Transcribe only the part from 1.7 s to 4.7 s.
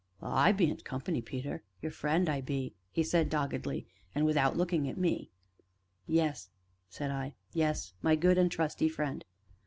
your friend, I be," he said doggedly, and without